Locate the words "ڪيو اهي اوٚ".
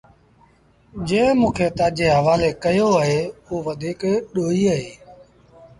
2.63-3.61